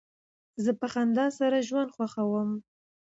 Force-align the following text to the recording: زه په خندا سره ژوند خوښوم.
زه 0.63 0.71
په 0.79 0.85
خندا 0.93 1.25
سره 1.39 1.65
ژوند 1.67 1.93
خوښوم. 1.95 2.49